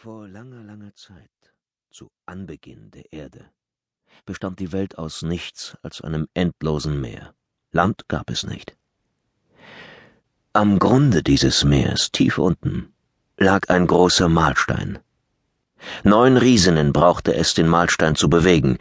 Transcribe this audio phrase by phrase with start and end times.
[0.00, 1.28] Vor langer, langer Zeit,
[1.90, 3.46] zu Anbeginn der Erde,
[4.26, 7.34] bestand die Welt aus nichts als einem endlosen Meer.
[7.72, 8.76] Land gab es nicht.
[10.52, 12.92] Am Grunde dieses Meers, tief unten,
[13.38, 15.00] lag ein großer Mahlstein.
[16.04, 18.78] Neun Riesinnen brauchte es, den Mahlstein zu bewegen,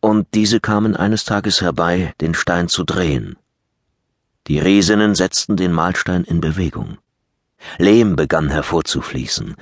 [0.00, 3.38] und diese kamen eines Tages herbei, den Stein zu drehen.
[4.48, 6.98] Die Riesinnen setzten den Mahlstein in Bewegung.
[7.78, 9.56] Lehm begann hervorzufließen,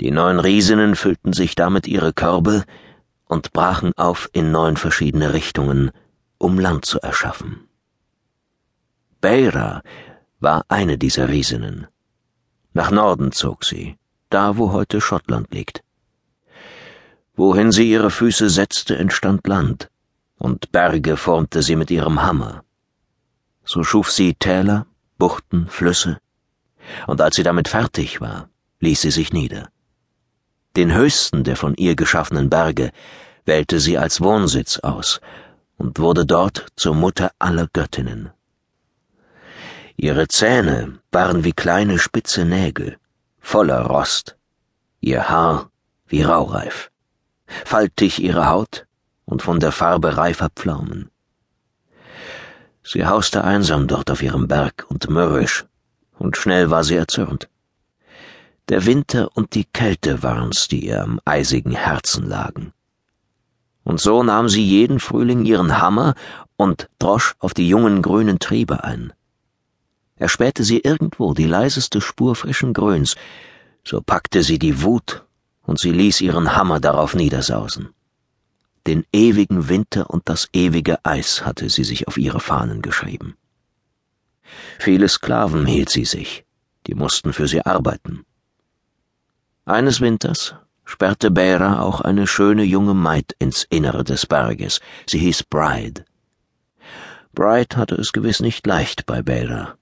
[0.00, 2.64] die neun Riesinnen füllten sich damit ihre Körbe
[3.26, 5.90] und brachen auf in neun verschiedene Richtungen,
[6.38, 7.68] um Land zu erschaffen.
[9.20, 9.82] Beira
[10.40, 11.88] war eine dieser Riesinnen.
[12.72, 13.96] Nach Norden zog sie,
[14.30, 15.82] da wo heute Schottland liegt.
[17.34, 19.90] Wohin sie ihre Füße setzte, entstand Land,
[20.38, 22.62] und Berge formte sie mit ihrem Hammer.
[23.64, 24.86] So schuf sie Täler,
[25.18, 26.18] Buchten, Flüsse,
[27.06, 28.48] und als sie damit fertig war,
[28.80, 29.70] ließ sie sich nieder.
[30.76, 32.92] Den höchsten der von ihr geschaffenen Berge
[33.44, 35.20] wählte sie als Wohnsitz aus
[35.76, 38.30] und wurde dort zur Mutter aller Göttinnen.
[39.96, 42.98] Ihre Zähne waren wie kleine spitze Nägel,
[43.40, 44.36] voller Rost,
[45.00, 45.70] ihr Haar
[46.06, 46.90] wie Raureif,
[47.64, 48.86] faltig ihre Haut
[49.24, 51.10] und von der Farbe reifer Pflaumen.
[52.82, 55.66] Sie hauste einsam dort auf ihrem Berg und mürrisch,
[56.18, 57.48] und schnell war sie erzürnt.
[58.68, 62.74] Der Winter und die Kälte waren's, die ihr am eisigen Herzen lagen.
[63.82, 66.14] Und so nahm sie jeden Frühling ihren Hammer
[66.56, 69.14] und drosch auf die jungen grünen Triebe ein.
[70.16, 73.16] Erspähte sie irgendwo die leiseste Spur frischen Grüns,
[73.84, 75.24] so packte sie die Wut
[75.62, 77.88] und sie ließ ihren Hammer darauf niedersausen.
[78.86, 83.36] Den ewigen Winter und das ewige Eis hatte sie sich auf ihre Fahnen geschrieben.
[84.78, 86.44] Viele Sklaven hielt sie sich,
[86.86, 88.26] die mussten für sie arbeiten.
[89.68, 90.54] Eines Winters
[90.86, 94.80] sperrte Bera auch eine schöne junge Maid ins Innere des Berges.
[95.06, 96.06] Sie hieß Bride.
[97.34, 99.76] Bride hatte es gewiss nicht leicht bei Bera.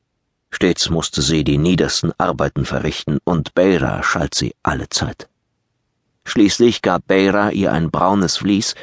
[0.51, 5.29] Stets musste sie die niedersten Arbeiten verrichten, und Bera schalt sie alle Zeit.
[6.25, 8.75] Schließlich gab Bera ihr ein braunes Vlies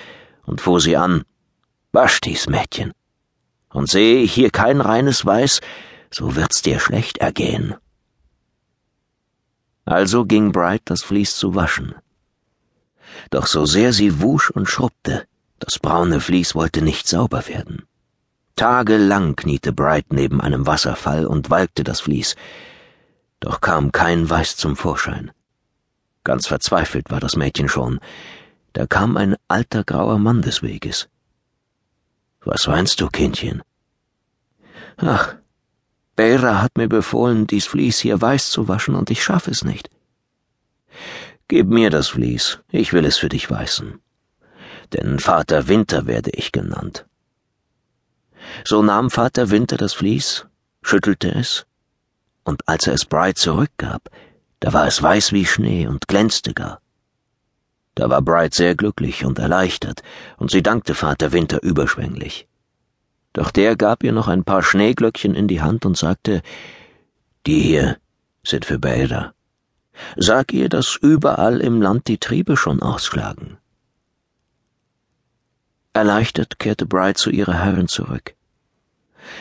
[0.45, 1.25] und fuhr sie an.
[1.91, 2.94] Wasch dies Mädchen.
[3.67, 5.59] Und sehe ich hier kein reines Weiß,
[6.11, 7.75] so wird's dir schlecht ergehen.
[9.85, 11.95] Also ging Bright das Vlies zu waschen.
[13.29, 15.25] Doch so sehr sie wusch und schrubbte,
[15.59, 17.83] das braune Vlies wollte nicht sauber werden.
[18.55, 22.35] Tagelang kniete Bright neben einem Wasserfall und walkte das Vlies,
[23.39, 25.31] doch kam kein Weiß zum Vorschein.
[26.23, 28.00] Ganz verzweifelt war das Mädchen schon,
[28.71, 31.09] da kam ein alter grauer Mann des Weges.
[32.41, 33.61] Was weinst du, Kindchen?
[34.97, 35.35] Ach,
[36.16, 39.90] Bera hat mir befohlen, dies Vlies hier weiß zu waschen, und ich schaffe es nicht.
[41.47, 44.00] Gib mir das Vlies, ich will es für dich weißen.
[44.94, 47.06] Denn Vater Winter werde ich genannt.
[48.63, 50.46] So nahm Vater Winter das Vlies,
[50.84, 51.66] schüttelte es,
[52.44, 54.09] und als er es Bright zurückgab,
[54.59, 56.80] da war es weiß wie Schnee und glänzte gar.
[57.95, 60.03] Da war Bright sehr glücklich und erleichtert,
[60.38, 62.47] und sie dankte Vater Winter überschwänglich.
[63.33, 66.41] Doch der gab ihr noch ein paar Schneeglöckchen in die Hand und sagte,
[67.45, 67.97] die hier
[68.44, 69.33] sind für Bäder.
[70.16, 73.57] Sag ihr, dass überall im Land die Triebe schon ausschlagen.
[75.94, 78.33] Erleichtert kehrte Bride zu ihrer Herrin zurück.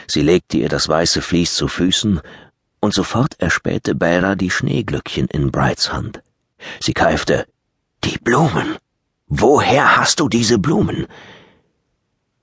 [0.07, 2.21] Sie legte ihr das weiße Vlies zu Füßen,
[2.81, 6.23] und sofort erspähte Bera die Schneeglöckchen in Brides Hand.
[6.81, 7.47] Sie keifte,
[8.05, 8.77] Die Blumen!
[9.29, 11.07] Woher hast du diese Blumen?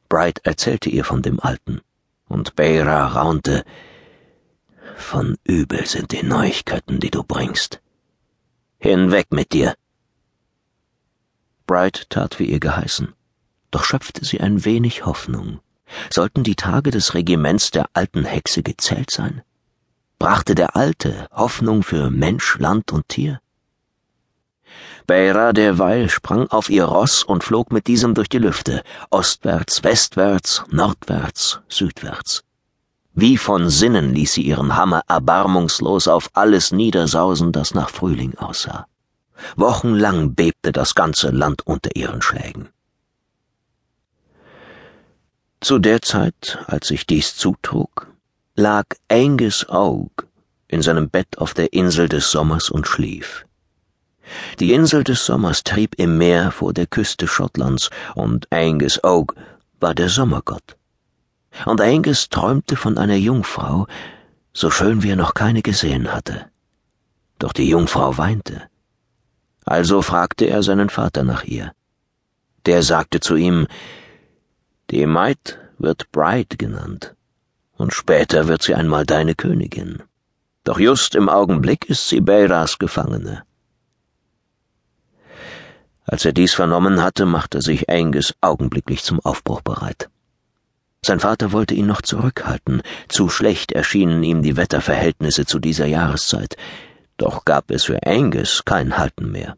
[0.10, 1.82] Bright erzählte ihr von dem Alten,
[2.28, 3.64] und Beira raunte,
[4.98, 7.82] von übel sind die Neuigkeiten, die du bringst.
[8.80, 9.76] Hinweg mit dir.
[11.68, 13.14] Bright tat wie ihr geheißen,
[13.72, 15.60] doch schöpfte sie ein wenig Hoffnung.
[16.10, 19.44] Sollten die Tage des Regiments der alten Hexe gezählt sein?
[20.18, 23.42] Brachte der Alte Hoffnung für Mensch, Land und Tier?
[25.08, 30.64] Beira derweil sprang auf ihr Ross und flog mit diesem durch die Lüfte, ostwärts, westwärts,
[30.70, 32.44] nordwärts, südwärts.
[33.14, 38.86] Wie von Sinnen ließ sie ihren Hammer erbarmungslos auf alles niedersausen, das nach Frühling aussah.
[39.56, 42.70] Wochenlang bebte das ganze Land unter ihren Schlägen.
[45.62, 48.08] Zu der Zeit, als sich dies zutrug,
[48.56, 50.28] lag Angus Oak
[50.68, 53.46] in seinem Bett auf der Insel des Sommers und schlief.
[54.60, 59.36] Die Insel des Sommers trieb im Meer vor der Küste Schottlands, und Angus Oak
[59.80, 60.78] war der Sommergott.
[61.66, 63.88] Und Angus träumte von einer Jungfrau,
[64.54, 66.48] so schön wie er noch keine gesehen hatte.
[67.40, 68.64] Doch die Jungfrau weinte.
[69.66, 71.72] Also fragte er seinen Vater nach ihr.
[72.66, 73.68] Der sagte zu ihm,
[74.90, 77.16] Die Maid wird Bride genannt,
[77.78, 80.04] und später wird sie einmal deine Königin.
[80.64, 83.44] Doch just im Augenblick ist sie Beiras Gefangene.
[86.12, 90.10] Als er dies vernommen hatte, machte sich Angus augenblicklich zum Aufbruch bereit.
[91.06, 96.58] Sein Vater wollte ihn noch zurückhalten, zu schlecht erschienen ihm die Wetterverhältnisse zu dieser Jahreszeit,
[97.18, 99.56] doch gab es für Angus kein Halten mehr.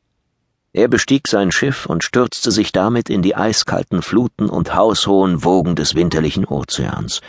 [0.74, 5.78] Er bestieg sein Schiff und stürzte sich damit in die eiskalten Fluten und haushohen Wogen
[5.78, 7.22] des winterlichen Ozeans.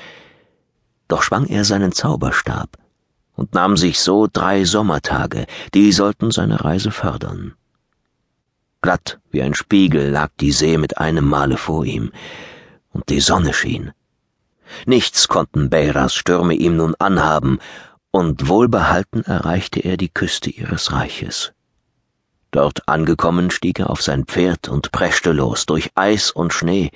[1.07, 2.77] Doch schwang er seinen Zauberstab
[3.37, 7.55] und nahm sich so drei Sommertage, die sollten seine Reise fördern.
[8.83, 12.13] Glatt wie ein Spiegel lag die See mit einem Male vor ihm,
[12.91, 13.93] und die Sonne schien.
[14.87, 17.59] Nichts konnten Beiras Stürme ihm nun anhaben,
[18.11, 21.53] und wohlbehalten erreichte er die Küste ihres Reiches.
[22.51, 26.91] Dort angekommen stieg er auf sein Pferd und preschte los durch Eis und Schnee,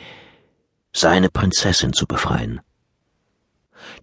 [0.92, 2.60] seine Prinzessin zu befreien.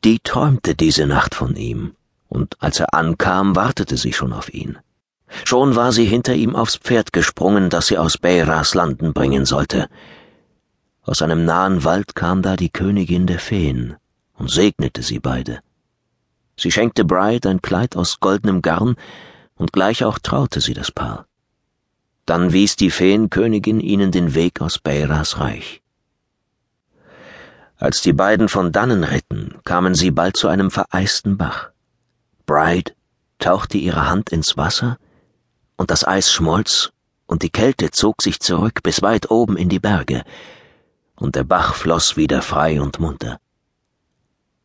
[0.03, 1.95] Die träumte diese Nacht von ihm,
[2.27, 4.79] und als er ankam, wartete sie schon auf ihn.
[5.45, 9.87] Schon war sie hinter ihm aufs Pferd gesprungen, das sie aus Beiras Landen bringen sollte.
[11.01, 13.95] Aus einem nahen Wald kam da die Königin der Feen
[14.35, 15.59] und segnete sie beide.
[16.57, 18.95] Sie schenkte Bride ein Kleid aus goldenem Garn,
[19.55, 21.25] und gleich auch traute sie das Paar.
[22.25, 25.81] Dann wies die Feenkönigin ihnen den Weg aus Beiras Reich.
[27.77, 31.71] Als die beiden von dannen ritten, kamen sie bald zu einem vereisten Bach.
[32.45, 32.93] Bride
[33.39, 34.97] tauchte ihre Hand ins Wasser,
[35.77, 36.91] und das Eis schmolz,
[37.25, 40.23] und die Kälte zog sich zurück bis weit oben in die Berge,
[41.15, 43.39] und der Bach floss wieder frei und munter.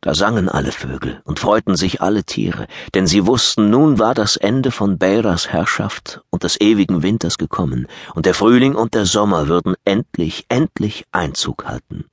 [0.01, 4.37] Da sangen alle Vögel und freuten sich alle Tiere, denn sie wussten, nun war das
[4.37, 9.49] Ende von Beiras Herrschaft und des ewigen Winters gekommen, und der Frühling und der Sommer
[9.49, 12.05] würden endlich, endlich Einzug halten.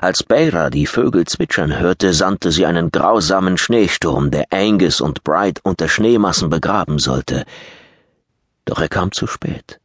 [0.00, 5.60] Als Beira die Vögel zwitschern hörte, sandte sie einen grausamen Schneesturm, der Angus und Bright
[5.62, 7.44] unter Schneemassen begraben sollte.
[8.64, 9.80] Doch er kam zu spät.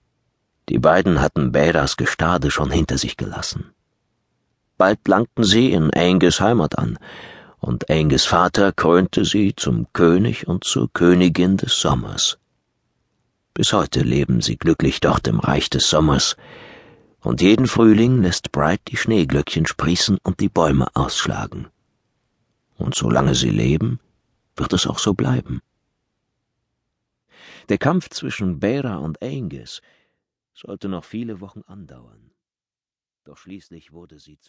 [0.70, 3.72] Die beiden hatten Bäders Gestade schon hinter sich gelassen.
[4.78, 7.00] Bald langten sie in Angus Heimat an,
[7.60, 12.38] und Angus Vater krönte sie zum König und zur Königin des Sommers.
[13.54, 16.36] Bis heute leben sie glücklich dort im Reich des Sommers,
[17.28, 21.68] und jeden Frühling lässt Bright die Schneeglöckchen sprießen und die Bäume ausschlagen.
[22.78, 24.00] Und solange sie leben,
[24.56, 25.62] wird es auch so bleiben.
[27.68, 29.82] Der Kampf zwischen Bera und Angus
[30.54, 32.32] sollte noch viele Wochen andauern.
[33.26, 34.46] Doch schließlich wurde sie zu